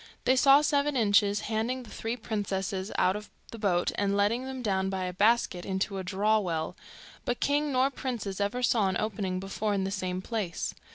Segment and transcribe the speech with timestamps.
[0.25, 4.63] They saw Seven Inches handing the three princesses out of the boat, and letting them
[4.63, 6.75] down by a basket into a draw well,
[7.23, 10.73] but king nor princes ever saw an opening before in the same place.